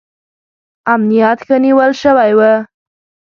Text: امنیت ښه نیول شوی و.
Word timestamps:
امنیت 0.93 1.39
ښه 1.45 1.55
نیول 1.65 1.91
شوی 2.01 2.31
و. 2.37 2.41